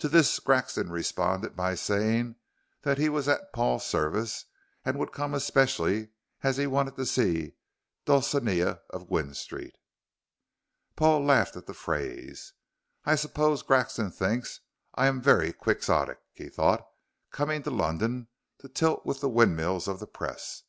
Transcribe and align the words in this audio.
To 0.00 0.10
this 0.10 0.38
Grexon 0.40 0.90
responded 0.90 1.56
by 1.56 1.74
saying 1.74 2.36
that 2.82 2.98
he 2.98 3.08
was 3.08 3.28
at 3.28 3.50
Paul's 3.54 3.86
service 3.86 4.44
and 4.84 4.98
would 4.98 5.10
come 5.10 5.32
especially 5.32 6.10
as 6.42 6.58
he 6.58 6.66
wanted 6.66 6.96
to 6.96 7.06
see 7.06 7.54
Dulcinea 8.04 8.82
of 8.90 9.08
Gwynne 9.08 9.32
Street. 9.32 9.74
Paul 10.96 11.24
laughed 11.24 11.56
at 11.56 11.64
the 11.64 11.72
phrase. 11.72 12.52
"I 13.06 13.14
suppose 13.14 13.62
Grexon 13.62 14.10
thinks 14.12 14.60
I 14.96 15.06
am 15.06 15.22
very 15.22 15.50
Quixotic," 15.54 16.18
he 16.34 16.50
thought, 16.50 16.86
"coming 17.30 17.62
to 17.62 17.70
London 17.70 18.28
to 18.58 18.68
tilt 18.68 19.06
with 19.06 19.22
the 19.22 19.30
windmills 19.30 19.88
of 19.88 19.98
the 19.98 20.06
Press. 20.06 20.64